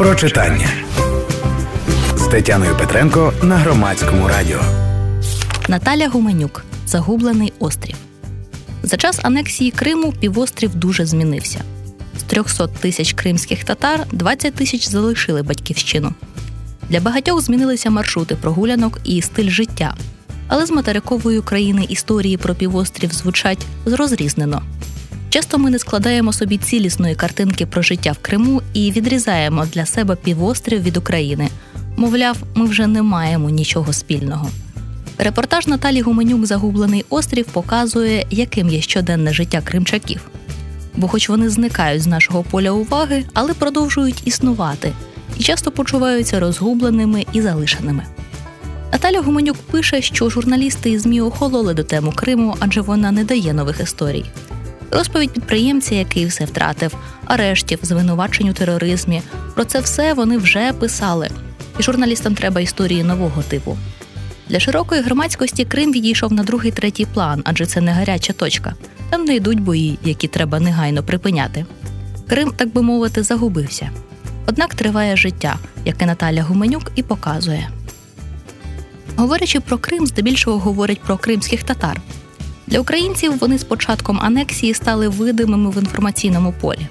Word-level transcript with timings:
про 0.00 0.14
читання 0.14 0.68
з 2.16 2.26
Тетяною 2.26 2.76
Петренко 2.76 3.32
на 3.42 3.56
громадському 3.56 4.28
радіо. 4.28 4.60
Наталя 5.68 6.08
Гуменюк 6.08 6.64
Загублений 6.86 7.52
острів. 7.58 7.96
За 8.82 8.96
час 8.96 9.18
анексії 9.22 9.70
Криму 9.70 10.12
півострів 10.20 10.74
дуже 10.74 11.06
змінився. 11.06 11.60
З 12.18 12.22
300 12.22 12.66
тисяч 12.66 13.12
кримських 13.12 13.64
татар 13.64 14.06
20 14.12 14.54
тисяч 14.54 14.88
залишили 14.88 15.42
батьківщину. 15.42 16.14
Для 16.88 17.00
багатьох 17.00 17.40
змінилися 17.40 17.90
маршрути 17.90 18.36
прогулянок 18.36 18.98
і 19.04 19.22
стиль 19.22 19.50
життя. 19.50 19.94
Але 20.48 20.66
з 20.66 20.70
материкової 20.70 21.38
України 21.38 21.86
історії 21.88 22.36
про 22.36 22.54
півострів 22.54 23.12
звучать 23.12 23.66
зрозрізнено. 23.86 24.62
Часто 25.30 25.58
ми 25.58 25.70
не 25.70 25.78
складаємо 25.78 26.32
собі 26.32 26.56
цілісної 26.56 27.14
картинки 27.14 27.66
про 27.66 27.82
життя 27.82 28.12
в 28.12 28.18
Криму 28.18 28.62
і 28.72 28.92
відрізаємо 28.92 29.66
для 29.66 29.86
себе 29.86 30.16
півострів 30.16 30.82
від 30.82 30.96
України. 30.96 31.48
Мовляв, 31.96 32.36
ми 32.54 32.66
вже 32.66 32.86
не 32.86 33.02
маємо 33.02 33.50
нічого 33.50 33.92
спільного. 33.92 34.48
Репортаж 35.18 35.66
Наталі 35.66 36.00
Гуменюк 36.00 36.46
Загублений 36.46 37.04
острів 37.08 37.46
показує, 37.46 38.26
яким 38.30 38.68
є 38.68 38.80
щоденне 38.80 39.32
життя 39.32 39.60
кримчаків. 39.60 40.20
Бо, 40.96 41.08
хоч 41.08 41.28
вони 41.28 41.48
зникають 41.48 42.02
з 42.02 42.06
нашого 42.06 42.42
поля 42.42 42.70
уваги, 42.70 43.24
але 43.34 43.54
продовжують 43.54 44.22
існувати 44.24 44.92
і 45.38 45.42
часто 45.42 45.70
почуваються 45.70 46.40
розгубленими 46.40 47.26
і 47.32 47.42
залишеними. 47.42 48.04
Наталя 48.92 49.20
Гуменюк 49.20 49.56
пише, 49.56 50.02
що 50.02 50.30
журналісти 50.30 50.90
і 50.90 50.98
ЗМІ 50.98 51.20
охололи 51.20 51.74
до 51.74 51.84
тему 51.84 52.12
Криму, 52.16 52.56
адже 52.60 52.80
вона 52.80 53.10
не 53.10 53.24
дає 53.24 53.52
нових 53.52 53.80
історій. 53.80 54.24
Розповідь 54.90 55.30
підприємця, 55.30 55.94
який 55.94 56.26
все 56.26 56.44
втратив, 56.44 56.94
арештів, 57.24 57.78
звинувачень 57.82 58.48
у 58.48 58.52
тероризмі. 58.52 59.22
Про 59.54 59.64
це 59.64 59.80
все 59.80 60.14
вони 60.14 60.38
вже 60.38 60.72
писали. 60.72 61.28
І 61.78 61.82
журналістам 61.82 62.34
треба 62.34 62.60
історії 62.60 63.02
нового 63.02 63.42
типу. 63.42 63.78
Для 64.48 64.60
широкої 64.60 65.02
громадськості 65.02 65.64
Крим 65.64 65.92
відійшов 65.92 66.32
на 66.32 66.42
другий 66.42 66.70
третій 66.70 67.06
план, 67.06 67.42
адже 67.44 67.66
це 67.66 67.80
не 67.80 67.92
гаряча 67.92 68.32
точка. 68.32 68.74
Там 69.10 69.24
не 69.24 69.34
йдуть 69.34 69.60
бої, 69.60 69.98
які 70.04 70.28
треба 70.28 70.60
негайно 70.60 71.02
припиняти. 71.02 71.66
Крим, 72.28 72.52
так 72.56 72.72
би 72.72 72.82
мовити, 72.82 73.22
загубився. 73.22 73.90
Однак 74.46 74.74
триває 74.74 75.16
життя, 75.16 75.56
яке 75.84 76.06
Наталя 76.06 76.42
Гуменюк 76.42 76.92
і 76.94 77.02
показує. 77.02 77.68
Говорячи 79.16 79.60
про 79.60 79.78
Крим, 79.78 80.06
здебільшого 80.06 80.58
говорять 80.58 81.00
про 81.00 81.18
кримських 81.18 81.62
татар. 81.62 82.00
Для 82.70 82.80
українців 82.80 83.38
вони 83.38 83.58
з 83.58 83.64
початком 83.64 84.20
анексії 84.22 84.74
стали 84.74 85.08
видимими 85.08 85.70
в 85.70 85.78
інформаційному 85.78 86.54
полі. 86.60 86.86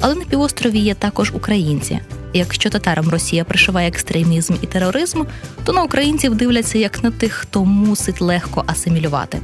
Але 0.00 0.14
на 0.14 0.24
півострові 0.24 0.78
є 0.78 0.94
також 0.94 1.32
українці. 1.34 2.00
Якщо 2.34 2.70
татарам 2.70 3.08
Росія 3.08 3.44
пришиває 3.44 3.88
екстремізм 3.88 4.54
і 4.62 4.66
тероризм, 4.66 5.24
то 5.64 5.72
на 5.72 5.82
українців 5.82 6.34
дивляться 6.34 6.78
як 6.78 7.02
на 7.02 7.10
тих, 7.10 7.32
хто 7.32 7.64
мусить 7.64 8.20
легко 8.20 8.64
асимілювати. 8.66 9.40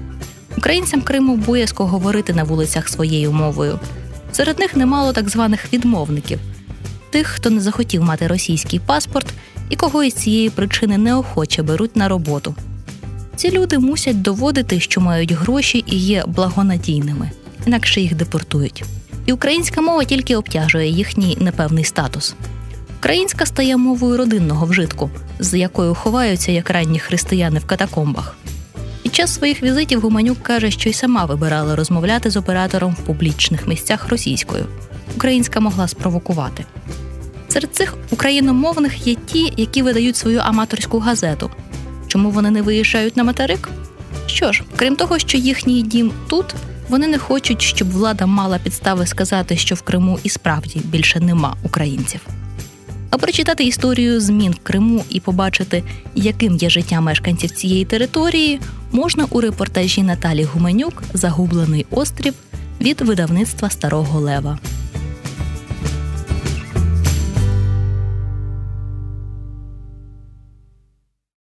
Українцям 0.59 1.03
Криму 1.03 1.37
боязко 1.37 1.87
говорити 1.87 2.35
на 2.35 2.45
вулицях 2.45 2.89
своєю 2.89 3.33
мовою. 3.33 3.81
Серед 4.33 4.59
них 4.59 4.77
немало 4.77 5.13
так 5.13 5.29
званих 5.29 5.73
відмовників 5.73 6.41
тих, 7.15 7.27
хто 7.27 7.51
не 7.51 7.61
захотів 7.61 8.03
мати 8.03 8.27
російський 8.27 8.79
паспорт 8.79 9.27
і 9.71 9.77
кого 9.77 10.05
із 10.05 10.15
цієї 10.15 10.51
причини 10.51 10.99
неохоче 10.99 11.63
беруть 11.63 11.97
на 11.97 12.09
роботу. 12.09 12.55
Ці 13.37 13.51
люди 13.51 13.79
мусять 13.79 14.23
доводити, 14.23 14.81
що 14.81 15.01
мають 15.01 15.33
гроші 15.33 15.85
і 15.87 15.97
є 15.97 16.25
благонадійними, 16.27 17.31
інакше 17.67 18.01
їх 18.01 18.15
депортують. 18.15 18.85
І 19.27 19.33
українська 19.33 19.81
мова 19.81 20.05
тільки 20.05 20.37
обтяжує 20.37 20.89
їхній 20.89 21.37
непевний 21.41 21.85
статус. 21.85 22.35
Українська 22.99 23.47
стає 23.47 23.77
мовою 23.77 24.17
родинного 24.17 24.67
вжитку, 24.67 25.11
з 25.39 25.59
якою 25.59 25.95
ховаються 25.95 26.53
як 26.53 26.71
ранні 26.71 26.99
християни 26.99 27.59
в 27.59 27.65
катакомбах. 27.65 28.37
Під 29.03 29.15
час 29.15 29.35
своїх 29.35 29.63
візитів 29.63 30.01
Гуманюк 30.01 30.43
каже, 30.43 30.71
що 30.71 30.89
й 30.89 30.93
сама 30.93 31.25
вибирала 31.25 31.77
розмовляти 31.77 32.31
з 32.31 32.37
оператором 32.37 32.93
в 32.93 33.07
публічних 33.07 33.69
місцях 33.69 34.09
російською. 34.09 34.67
Українська 35.17 35.61
могла 35.61 35.89
спровокувати. 35.89 36.65
Серед 37.49 37.75
цих 37.75 37.97
україномовних 38.11 39.07
є 39.07 39.15
ті, 39.15 39.53
які 39.57 39.83
видають 39.83 40.17
свою 40.17 40.39
аматорську 40.39 40.99
газету. 40.99 41.51
Чому 42.15 42.31
вони 42.31 42.51
не 42.51 42.63
виїжджають 42.63 43.17
на 43.17 43.25
материк? 43.25 43.69
Що 44.27 44.53
ж, 44.53 44.63
крім 44.77 44.97
того, 44.97 45.19
що 45.19 45.39
їхній 45.39 45.83
дім 45.83 46.13
тут, 46.29 46.55
вони 46.89 47.07
не 47.07 47.19
хочуть, 47.19 47.63
щоб 47.63 47.91
влада 47.91 48.27
мала 48.27 48.59
підстави 48.59 49.07
сказати, 49.07 49.57
що 49.57 49.75
в 49.75 49.83
Криму 49.83 50.19
і 50.23 50.29
справді 50.29 50.81
більше 50.85 51.21
нема 51.21 51.57
українців. 51.63 52.21
А 53.11 53.19
прочитати 53.19 53.65
історію 53.65 54.21
змін 54.21 54.53
в 54.53 54.59
Криму 54.63 55.05
і 55.11 55.21
побачити, 55.21 55.83
яким 56.15 56.57
є 56.57 56.71
життя 56.71 57.01
мешканців 57.01 57.51
цієї 57.51 57.85
території, 57.85 58.61
можна 58.93 59.27
у 59.31 59.41
репортажі 59.41 60.03
Наталі 60.03 60.45
Гуменюк 60.45 61.03
Загублений 61.15 61.87
острів 61.91 62.35
від 62.81 63.01
видавництва 63.01 63.71
Старого 63.71 64.21
Лева. 64.21 64.59